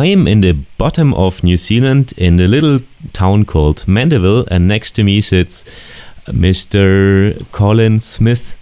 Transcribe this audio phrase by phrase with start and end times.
[0.00, 2.78] I am in the bottom of New Zealand in the little
[3.12, 5.62] town called Mandeville, and next to me sits
[6.24, 7.44] Mr.
[7.52, 8.56] Colin Smith.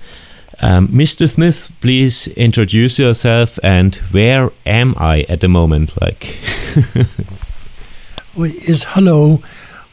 [0.61, 1.31] Um, Mr.
[1.31, 5.93] Smith, please introduce yourself and where am I at the moment?
[6.01, 6.39] Like,
[8.37, 9.41] is hello.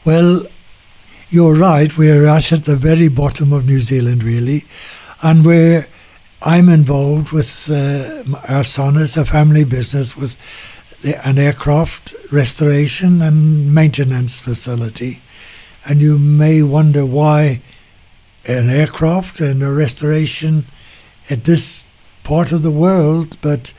[0.04, 0.46] Well,
[1.30, 1.96] you're right.
[1.96, 4.64] We're at the very bottom of New Zealand, really,
[5.22, 5.86] and we're.
[6.42, 10.36] I'm involved with uh, our son as a family business with
[11.04, 15.20] an aircraft restoration and maintenance facility,
[15.88, 17.60] and you may wonder why
[18.46, 20.64] an aircraft and a restoration
[21.30, 21.88] at this
[22.22, 23.36] part of the world.
[23.40, 23.72] But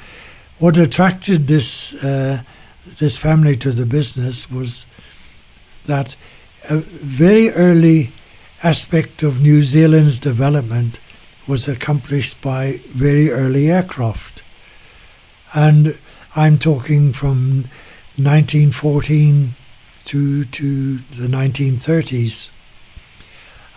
[0.59, 2.43] what attracted this uh,
[2.99, 4.85] this family to the business was
[5.85, 6.15] that
[6.69, 8.11] a very early
[8.63, 10.99] aspect of New Zealand's development
[11.47, 14.43] was accomplished by very early aircraft.
[15.53, 15.97] And
[16.37, 17.65] I'm talking from
[18.17, 19.55] 1914
[20.01, 22.51] through to the 1930s.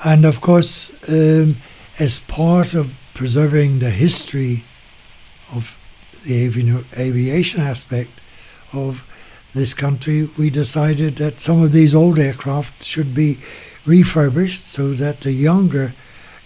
[0.04, 1.56] And of course, um,
[1.98, 4.64] as part of preserving the history
[5.54, 5.74] of
[6.26, 8.10] the avi- aviation aspect
[8.74, 9.06] of
[9.54, 13.38] this country, we decided that some of these old aircraft should be
[13.86, 15.94] refurbished so that the younger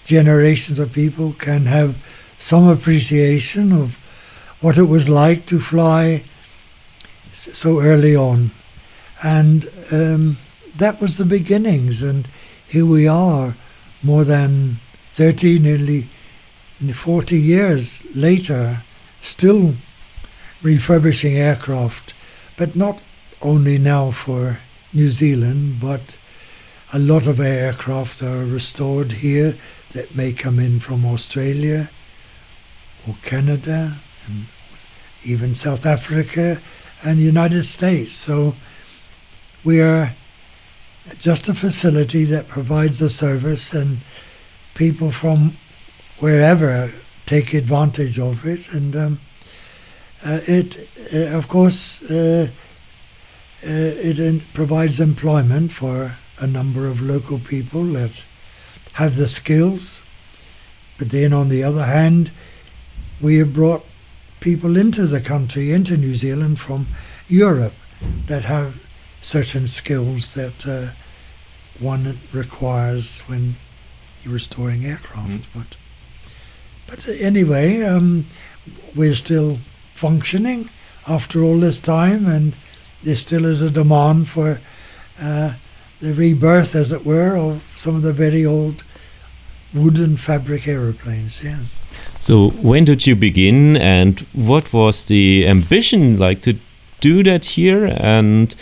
[0.04, 1.96] generations of people can have
[2.38, 3.98] some appreciation of
[4.64, 6.24] what it was like to fly
[7.32, 8.50] so early on.
[9.22, 10.38] And um,
[10.78, 12.02] that was the beginnings.
[12.02, 12.26] And
[12.66, 13.56] here we are,
[14.02, 16.08] more than 30, nearly
[16.94, 18.82] 40 years later,
[19.20, 19.74] still
[20.62, 22.14] refurbishing aircraft,
[22.56, 23.02] but not
[23.42, 24.60] only now for
[24.94, 26.16] New Zealand, but
[26.94, 29.58] a lot of aircraft are restored here
[29.92, 31.90] that may come in from Australia
[33.06, 34.46] or Canada and
[35.24, 36.60] even South Africa
[37.04, 38.14] and the United States.
[38.14, 38.54] So
[39.64, 40.12] we are
[41.18, 43.98] just a facility that provides a service, and
[44.74, 45.56] people from
[46.18, 46.90] wherever
[47.26, 48.72] take advantage of it.
[48.72, 49.20] And um,
[50.24, 52.48] uh, it, uh, of course, uh,
[53.62, 58.24] uh it provides employment for a number of local people that
[58.94, 60.02] have the skills.
[60.98, 62.30] But then, on the other hand,
[63.20, 63.84] we have brought
[64.44, 66.86] people into the country, into New Zealand from
[67.28, 67.72] Europe,
[68.26, 68.86] that have
[69.22, 70.92] certain skills that uh,
[71.80, 73.56] one requires when
[74.22, 75.50] you're restoring aircraft.
[75.50, 75.54] Mm.
[75.54, 75.76] But
[76.86, 78.26] but anyway, um,
[78.94, 79.58] we're still
[79.94, 80.68] functioning
[81.08, 82.54] after all this time, and
[83.02, 84.60] there still is a demand for
[85.18, 85.54] uh,
[86.00, 88.84] the rebirth, as it were, of some of the very old
[89.74, 91.42] wooden fabric aeroplanes.
[91.42, 91.80] Yes.
[92.18, 96.58] So when did you begin, and what was the ambition like to
[97.00, 97.86] do that here?
[97.96, 98.54] And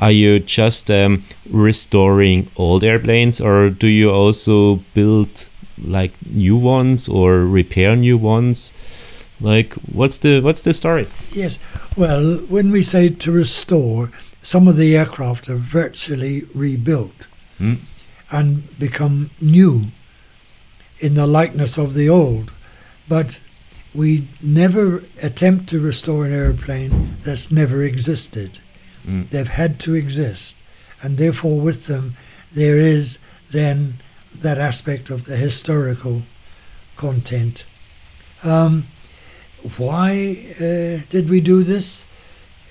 [0.00, 5.48] are you just um, restoring old airplanes, or do you also build
[5.82, 8.72] like new ones or repair new ones?
[9.40, 11.06] Like, what's the what's the story?
[11.32, 11.58] Yes.
[11.96, 14.10] Well, when we say to restore,
[14.42, 17.78] some of the aircraft are virtually rebuilt mm.
[18.30, 19.86] and become new
[21.00, 22.52] in the likeness of the old.
[23.08, 23.40] But
[23.94, 28.58] we never attempt to restore an airplane that's never existed.
[29.06, 29.30] Mm.
[29.30, 30.56] They've had to exist.
[31.02, 32.14] And therefore, with them,
[32.52, 33.18] there is
[33.50, 34.00] then
[34.34, 36.22] that aspect of the historical
[36.96, 37.64] content.
[38.44, 38.86] Um,
[39.76, 42.04] why uh, did we do this?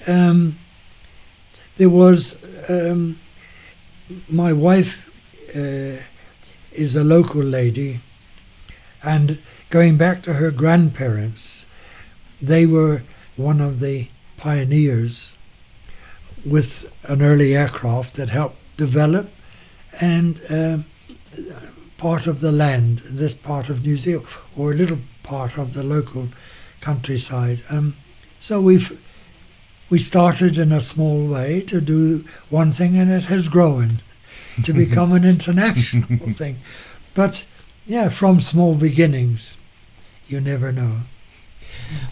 [0.07, 0.57] Um,
[1.77, 2.39] there was
[2.69, 3.19] um,
[4.29, 5.09] my wife
[5.55, 6.01] uh,
[6.71, 7.99] is a local lady,
[9.03, 11.65] and going back to her grandparents,
[12.41, 13.03] they were
[13.35, 15.35] one of the pioneers
[16.45, 19.29] with an early aircraft that helped develop
[19.99, 20.77] and uh,
[21.97, 25.83] part of the land, this part of New Zealand, or a little part of the
[25.83, 26.29] local
[26.81, 27.61] countryside.
[27.69, 27.95] Um,
[28.39, 29.01] so we've
[29.89, 34.01] we started in a small way to do one thing, and it has grown
[34.63, 36.57] to become an international thing.
[37.13, 37.45] But
[37.87, 39.57] yeah, from small beginnings,
[40.27, 40.97] you never know.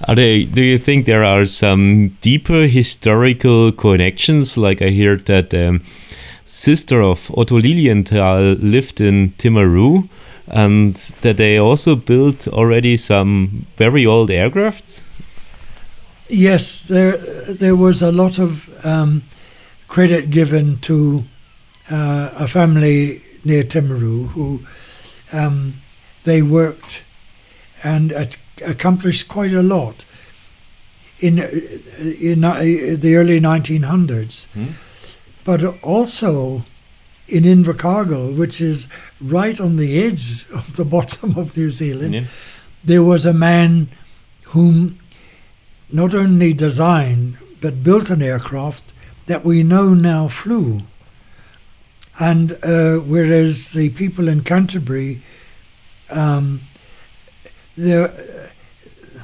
[0.07, 4.57] Are they, do you think there are some deeper historical connections?
[4.57, 5.83] Like I heard that um,
[6.45, 10.07] sister of Otto Lilienthal lived in Timaru
[10.47, 15.03] and that they also built already some very old aircrafts?
[16.27, 17.17] Yes, there
[17.47, 19.23] there was a lot of um,
[19.87, 21.23] credit given to
[21.91, 24.61] uh, a family near Timaru who
[25.33, 25.81] um,
[26.23, 27.03] they worked
[27.83, 28.11] and
[28.65, 30.05] accomplished quite a lot.
[31.21, 31.47] in, uh,
[32.21, 32.59] in uh,
[32.99, 34.65] the early 1900s, Hmm?
[35.45, 36.65] but also
[37.29, 38.87] in Invercargill, which is
[39.21, 42.27] right on the edge of the bottom of New Zealand,
[42.83, 43.87] there was a man
[44.53, 44.99] whom
[45.89, 48.93] not only designed but built an aircraft
[49.27, 50.81] that we know now flew.
[52.19, 55.21] And uh, whereas the people in Canterbury,
[56.09, 56.61] um,
[57.75, 58.51] the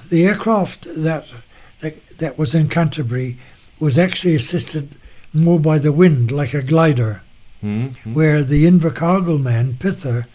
[0.10, 1.32] the aircraft that,
[1.80, 3.38] that that was in Canterbury
[3.80, 4.96] was actually assisted
[5.34, 7.22] more by the wind, like a glider
[7.62, 7.90] Hmm?
[7.90, 8.16] Hmm?
[8.16, 10.26] where the Invercargill man, Pither,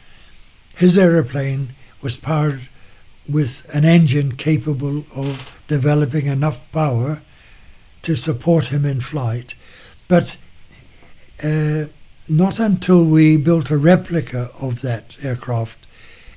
[0.76, 2.68] his aeroplane was powered
[3.28, 7.22] with an engine capable of developing enough power
[8.02, 9.56] to support him in flight.
[10.06, 10.36] But
[11.42, 11.86] uh,
[12.28, 15.86] not until we built a replica of that aircraft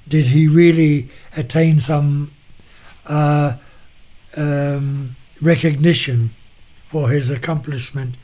[0.07, 2.31] did he really attain some
[3.05, 3.55] uh,
[4.35, 6.31] um, recognition
[6.87, 8.17] for his accomplishment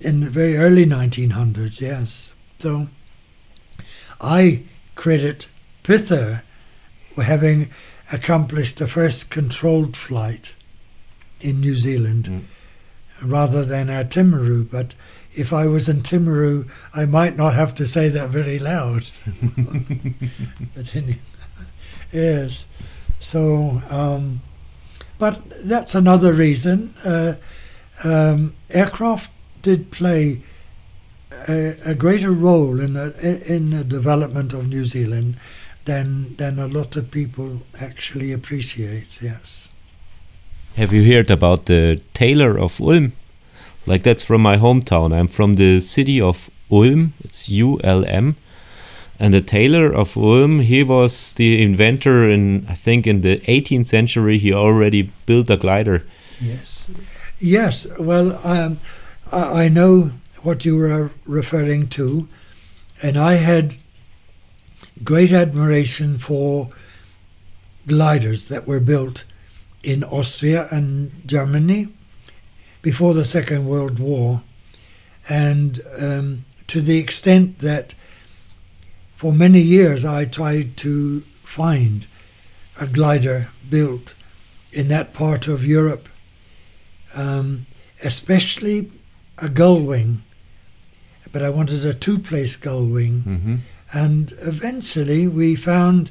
[0.00, 2.34] in the very early 1900s, yes.
[2.58, 2.88] So
[4.20, 4.62] I
[4.94, 5.46] credit
[5.82, 6.42] Pither
[7.14, 7.70] for having
[8.12, 10.54] accomplished the first controlled flight
[11.40, 12.42] in New Zealand Mm.
[13.22, 14.70] Rather than our Timaru.
[14.70, 14.94] But
[15.32, 19.10] if I was in Timaru, I might not have to say that very loud.
[20.74, 21.18] but any,
[22.12, 22.66] yes.
[23.20, 24.40] So, um,
[25.18, 26.94] but that's another reason.
[27.04, 27.34] Uh,
[28.04, 29.30] um, aircraft
[29.62, 30.42] did play
[31.48, 35.36] a, a greater role in the in the development of New Zealand
[35.84, 39.20] than than a lot of people actually appreciate.
[39.20, 39.72] Yes.
[40.76, 43.12] Have you heard about the tailor of Ulm?
[43.86, 45.12] Like that's from my hometown.
[45.12, 47.14] I'm from the city of Ulm.
[47.24, 48.36] It's U L M.
[49.18, 53.86] And the tailor of Ulm, he was the inventor in I think in the 18th
[53.86, 54.38] century.
[54.38, 56.04] He already built a glider.
[56.40, 56.90] Yes.
[57.40, 57.86] Yes.
[57.98, 58.78] Well, um,
[59.32, 60.12] I, I know
[60.42, 62.28] what you were referring to,
[63.02, 63.76] and I had
[65.02, 66.70] great admiration for
[67.86, 69.24] gliders that were built
[69.82, 71.88] in Austria and Germany
[72.82, 74.42] before the Second World War,
[75.28, 77.94] and um, to the extent that
[79.16, 82.06] for many years I tried to find
[82.80, 84.14] a glider built
[84.72, 86.08] in that part of Europe,
[87.16, 87.66] um,
[88.04, 88.90] especially
[89.38, 90.22] a gull wing.
[91.32, 93.20] But I wanted a two place gull wing.
[93.22, 93.56] hmm
[93.92, 96.10] And eventually we found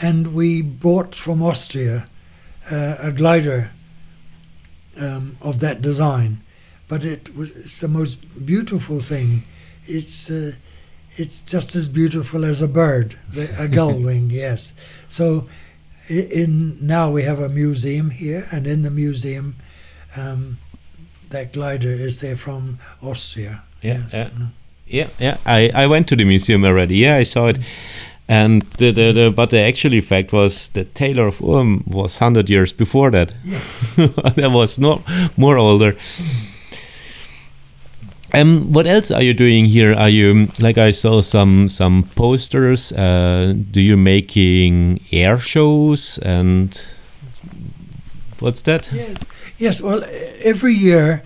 [0.00, 2.06] and we bought from Austria
[2.70, 3.70] a glider
[5.00, 6.40] um, of that design.
[6.88, 9.42] But it was it's the most beautiful thing.
[9.86, 10.52] It's uh,
[11.16, 14.30] it's just as beautiful as a bird, the, a gull wing.
[14.30, 14.72] Yes.
[15.08, 15.48] So
[16.08, 19.56] in now we have a museum here, and in the museum,
[20.16, 20.58] um,
[21.30, 23.62] that glider is there from Austria.
[23.82, 24.12] Yeah, Yes.
[24.14, 24.28] yeah.
[24.30, 24.48] Mm.
[24.90, 25.36] Yeah, yeah.
[25.44, 26.96] I, I went to the museum already.
[26.96, 27.58] Yeah, I saw it.
[28.28, 32.50] And the, the, the but the actual fact was that Tailor of Ulm was hundred
[32.50, 33.32] years before that.
[33.42, 33.94] Yes.
[34.36, 35.00] that was not
[35.36, 35.96] more older.
[38.34, 39.94] Um, what else are you doing here?
[39.94, 42.92] Are you like I saw some some posters?
[42.92, 46.86] Uh, do you making air shows and
[48.40, 48.90] what's that?
[48.92, 49.16] Yes.
[49.56, 49.80] Yes.
[49.80, 50.04] Well,
[50.42, 51.22] every year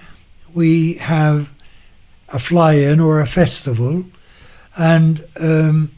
[0.55, 1.51] we have
[2.29, 4.05] a fly-in or a festival,
[4.79, 5.91] and um,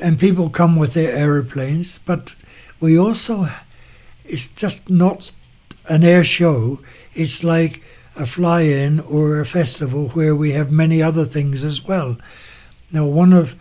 [0.00, 1.98] and people come with their aeroplanes.
[1.98, 2.34] But
[2.80, 3.46] we also,
[4.24, 5.32] it's just not
[5.88, 6.80] an air show.
[7.14, 7.82] It's like
[8.18, 12.18] a fly-in or a festival where we have many other things as well.
[12.90, 13.54] Now, one of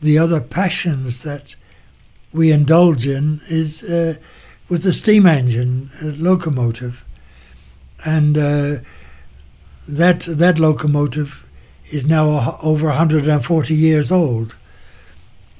[0.00, 1.56] the other passions that
[2.32, 4.16] we indulge in is uh,
[4.68, 7.04] with the steam engine uh, locomotive,
[8.04, 8.76] and uh,
[9.88, 11.44] that that locomotive
[11.90, 14.56] is now over 140 years old,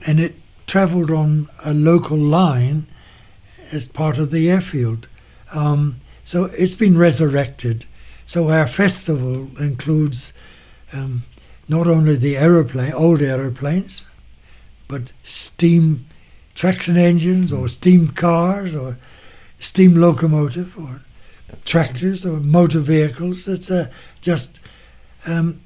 [0.07, 0.35] and it
[0.67, 2.87] travelled on a local line
[3.73, 5.09] as part of the airfield.
[5.55, 7.85] Um, so it's been resurrected.
[8.27, 10.33] So our festival includes
[10.93, 11.23] um,
[11.69, 14.07] not only the aeroplane, old aeroplanes,
[14.89, 16.07] but steam
[16.55, 18.97] traction engines or steam cars or
[19.59, 21.01] steam locomotive or
[21.65, 23.49] tractors or motor vehicles.
[23.49, 24.61] It's a, just
[25.27, 25.61] um,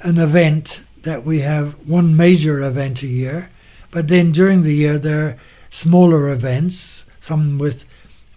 [0.00, 3.50] an event that we have one major event a year,
[3.94, 5.36] but then during the year there are
[5.70, 7.84] smaller events, some with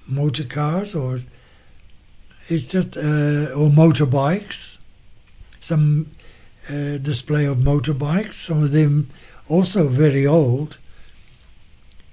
[0.07, 1.21] motor cars or
[2.47, 4.79] it's just uh, or motorbikes,
[5.59, 6.11] some
[6.69, 9.09] uh, display of motorbikes, some of them
[9.49, 10.77] also very old.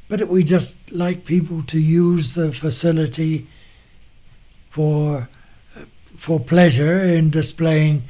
[0.08, 3.46] But we just like people to use the facility
[4.70, 5.28] for
[6.16, 8.04] for pleasure in displaying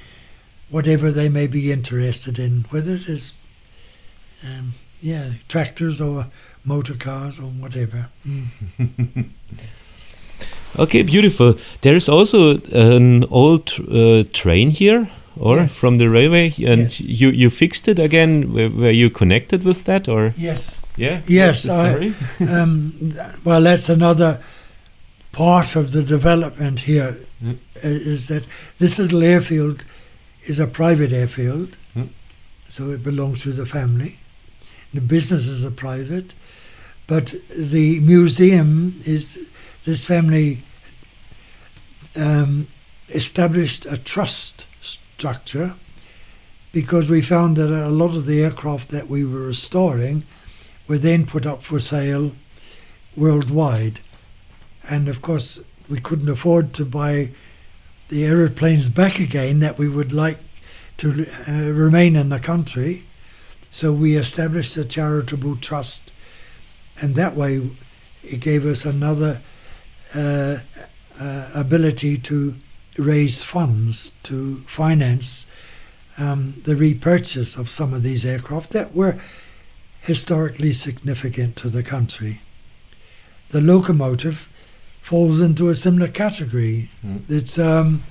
[0.71, 3.35] whatever they may be interested in, whether it is
[4.45, 4.75] um,
[5.05, 6.27] yeah tractors or
[6.65, 8.07] motor cars or whatever.
[8.27, 9.25] Mm.
[10.79, 11.55] okay, beautiful.
[11.83, 15.75] There is also an old uh, train here or Yes.
[15.75, 17.01] from the railway and Yes.
[17.01, 20.81] you you fixed it again were, were you connected with that or Yes.
[20.97, 22.13] yeah Yes, I-
[22.49, 22.93] um,
[23.45, 24.39] well, that's another
[25.33, 27.17] part of the development here.
[27.43, 27.57] Mm.
[27.83, 28.47] Is that
[28.79, 29.85] this little airfield
[30.49, 32.09] is a private airfield, Mm.
[32.69, 34.13] so it belongs to the family.
[34.95, 36.35] The businesses are private,
[37.07, 39.49] but the museum is
[39.85, 40.63] this family
[42.17, 42.69] um,
[43.09, 45.75] established a trust structure
[46.73, 50.25] because we found that a lot of the aircraft that we were restoring
[50.89, 52.33] were then put up for sale
[53.17, 54.01] worldwide.
[54.91, 57.31] And of course, we couldn't afford to buy
[58.09, 60.39] the aeroplanes back again that we would like
[60.99, 63.05] to uh, remain in the country.
[63.75, 66.13] So we established a charitable trust,
[67.03, 67.71] and that way
[68.23, 69.43] it gave us another
[70.15, 70.59] uh,
[71.19, 72.55] uh, ability to
[72.99, 75.49] raise funds to finance
[76.19, 79.19] um, the repurchase of some of these aircraft that were
[80.03, 82.43] historically significant to the country.
[83.49, 84.49] The locomotive
[85.03, 86.91] falls into a similar category.
[87.05, 87.29] Mm.
[87.29, 88.05] It's um,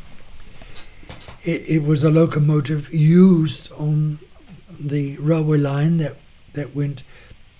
[1.45, 4.19] it, it was a locomotive used on
[4.79, 6.17] the railway line that
[6.53, 7.03] that went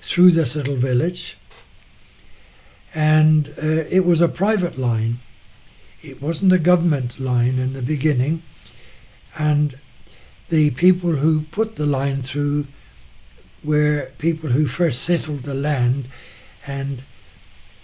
[0.02, 1.38] through this little village,
[2.94, 5.20] and uh, it was a private line.
[6.02, 8.44] It wasn't a government line in the beginning,
[9.38, 9.76] and
[10.50, 12.68] the people who put the line through
[13.64, 16.08] were people who first settled the land
[16.68, 17.04] and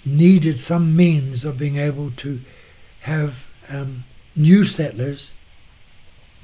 [0.06, 2.42] needed some means of being able to
[3.02, 4.04] have um,
[4.36, 5.36] new settlers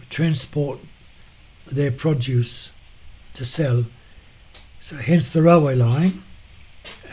[0.09, 0.79] transport
[1.65, 2.71] their produce
[3.35, 3.85] to sell.
[4.79, 6.23] So, hence the railway line.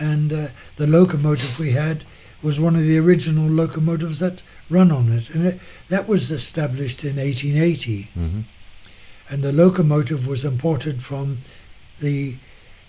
[0.00, 2.04] And uh, the locomotive we had
[2.42, 5.30] was one of the original locomotives that run on it.
[5.30, 8.44] And it, that was established in 1880 Mhm.
[9.30, 11.38] and the locomotive was imported from
[12.00, 12.36] the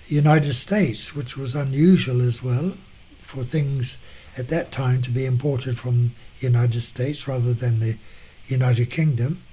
[0.08, 2.74] United States, which was unusual as well
[3.22, 3.98] for things
[4.38, 7.98] at that time to be imported from the United States rather than the
[8.48, 9.44] United Kingdom.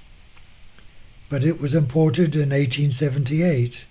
[1.31, 3.85] But it was imported in 1878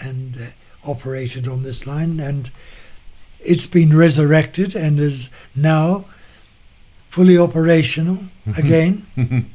[0.00, 2.50] and uh, operated on this line, and
[3.40, 6.06] it's been resurrected and is now
[7.10, 8.18] fully operational
[8.58, 9.06] again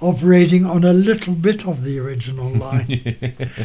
[0.00, 3.16] operating on a little bit of the original line.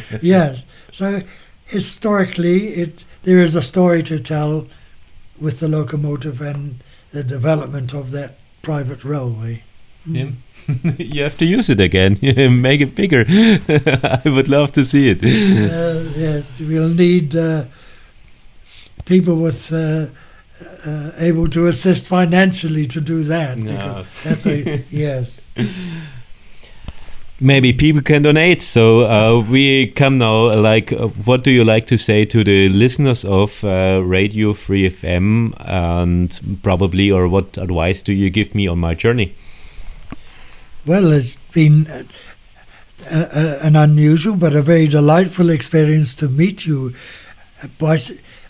[0.22, 0.64] yes.
[0.92, 1.22] So
[1.66, 4.68] historically, it there is a story to tell
[5.40, 9.64] with the locomotive and the development of that private railway.
[10.06, 10.30] Yeah.
[10.98, 12.18] you have to use it again
[12.62, 17.64] make it bigger i would love to see it Uh, yes, we'll need uh,
[19.04, 20.06] people with uh,
[20.86, 23.56] uh, able to assist financially to do that.
[23.56, 24.04] because No.
[24.24, 25.46] That's a yes.
[27.40, 31.86] maybe people can donate so uh, we come now like uh, what do you like
[31.86, 38.02] to say to the listeners of uh, radio free fm and probably or what advice
[38.02, 39.34] do you give me on my journey
[40.84, 42.02] Well, it's been uh,
[43.08, 46.92] uh, an unusual but a very delightful experience to meet you
[47.62, 47.96] uh,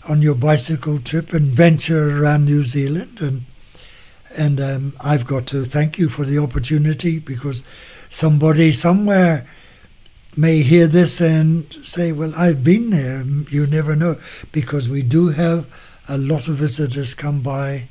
[0.09, 3.19] on your bicycle trip and venture around New Zealand.
[3.21, 3.43] And
[4.35, 7.61] and um, I've got to thank you for the opportunity because
[8.09, 9.47] somebody somewhere
[10.35, 14.15] may hear this and say, "Well, I've been there." You never know
[14.51, 15.67] because we do have
[16.09, 17.89] a lot of visitors come by.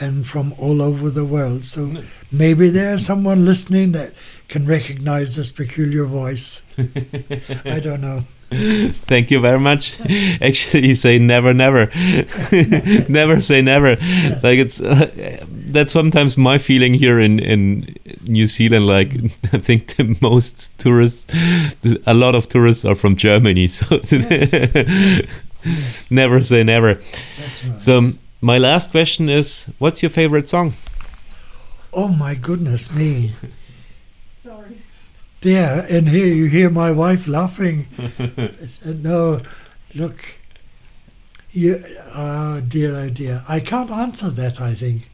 [0.00, 1.64] And from all over the world.
[1.64, 4.12] So maybe there's someone listening that
[4.48, 6.62] can recognize this peculiar voice.
[7.64, 8.24] I don't know.
[8.50, 10.00] Thank you very much.
[10.40, 11.90] Actually, you say never, never,
[13.08, 13.96] never say never.
[14.42, 15.38] Like it's uh,
[15.70, 18.86] that's sometimes my feeling here in in New Zealand.
[18.86, 19.14] Like
[19.52, 21.26] I think the most tourists,
[22.06, 23.68] a lot of tourists are from Germany.
[23.68, 24.00] So
[26.10, 26.94] never say never.
[26.94, 27.80] That's right.
[27.80, 28.00] So
[28.40, 30.74] my last question is, what's your favorite song?
[31.94, 33.32] oh my goodness me.
[34.42, 34.82] Sorry.
[35.40, 37.86] There, and here you hear my wife laughing.
[38.84, 39.40] Uh, no,
[39.94, 40.22] look.
[41.50, 41.82] You,
[42.14, 43.42] oh dear, oh dear.
[43.48, 45.10] I can't answer that, I think.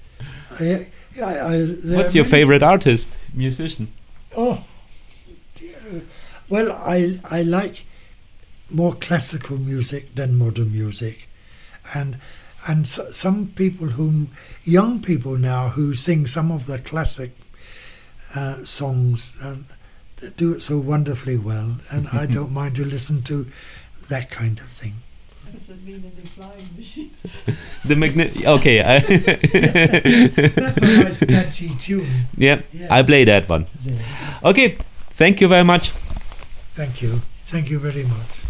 [0.60, 0.88] I,
[1.22, 1.66] I, I,
[1.96, 3.88] What's your many- favorite artist, musician?
[4.36, 4.64] Oh,
[5.54, 6.02] dear.
[6.48, 7.84] Well, I I like
[8.68, 11.28] more classical music than modern music,
[11.94, 12.18] and
[12.68, 14.28] and s some people whom
[14.64, 17.30] young people now who sing some of the classic
[18.34, 19.64] uh, songs and
[20.36, 23.46] do it so wonderfully well, and I don't mind to listen to
[24.08, 24.94] that kind of thing.
[25.52, 27.18] Does it mean in the flying machines?
[27.84, 28.32] The magnet.
[28.46, 28.80] Okay.
[28.82, 28.98] I
[30.60, 32.08] That's a nice catchy tune.
[32.36, 32.88] yeah, Yeah.
[32.98, 33.66] I play that one.
[33.84, 34.04] There.
[34.42, 34.76] Okay.
[35.16, 35.90] Thank you very much.
[36.74, 37.20] Thank you.
[37.46, 38.43] Thank you very much.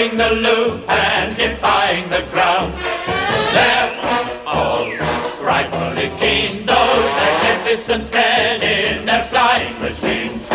[0.00, 2.72] Looping the loop and defying the ground.
[3.52, 4.90] They're all
[5.42, 10.48] frightfully keen, those magnificent men in their flying machines.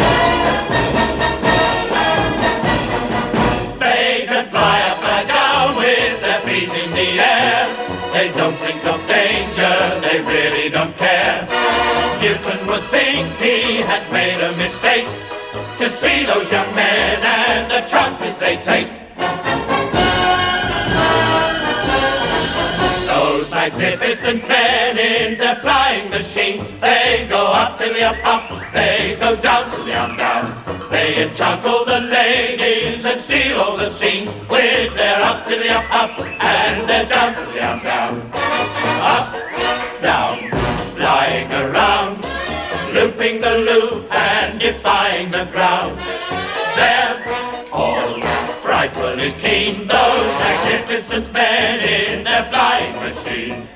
[3.80, 7.68] They can fly up and down with their feet in the air.
[8.14, 11.48] They don't think of danger, they really don't care.
[12.20, 15.08] Newton would think he had made a mistake
[15.86, 18.88] to see those young men and the chances they take.
[23.06, 29.16] Those magnificent men in their flying machines, they go up to the up up, they
[29.20, 30.90] go down to the up down.
[30.90, 35.70] They enchant all the ladies and steal all the scenes with their up to the
[35.70, 38.32] up up and their down to the up down.
[39.14, 39.28] Up,
[40.02, 40.50] down,
[40.96, 42.26] flying around,
[42.92, 44.05] looping the loop
[44.72, 45.96] defying the ground.
[46.76, 47.24] They're
[47.72, 48.20] all
[48.64, 53.70] frightfully keen, those magnificent men in their flying machine.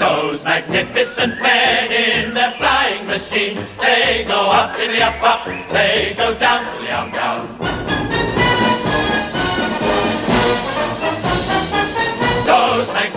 [0.00, 6.14] Those magnificent men in their flying machine, they go up to the up up, they
[6.16, 7.61] go down to the down down.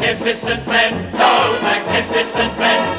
[0.06, 2.95] Magnificent men, those magnificent men